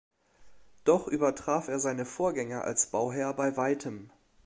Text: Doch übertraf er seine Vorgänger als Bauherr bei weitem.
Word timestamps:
Doch 0.83 1.07
übertraf 1.07 1.67
er 1.67 1.79
seine 1.79 2.05
Vorgänger 2.05 2.63
als 2.63 2.87
Bauherr 2.87 3.35
bei 3.35 3.55
weitem. 3.55 4.09